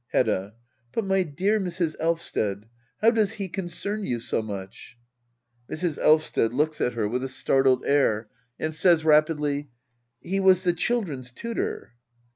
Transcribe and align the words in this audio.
Hedda. 0.13 0.55
But, 0.93 1.05
my 1.05 1.21
dear 1.21 1.59
Mrs. 1.59 1.95
Elvsted— 1.99 2.63
how 3.03 3.11
does 3.11 3.33
he 3.33 3.47
con 3.47 3.65
cern 3.65 4.03
you 4.03 4.19
so 4.19 4.41
much? 4.41 4.97
Mrs. 5.69 5.99
Elvsted. 5.99 6.53
[Looks 6.55 6.81
at 6.81 6.93
her 6.93 7.07
with 7.07 7.23
a 7.23 7.29
startled 7.29 7.85
air, 7.85 8.27
and 8.57 8.73
says 8.73 9.05
rapidly, 9.05 9.69
1 10.23 10.31
He 10.31 10.39
was 10.39 10.63
the 10.63 10.73
children's 10.73 11.29
tutor. 11.29 11.93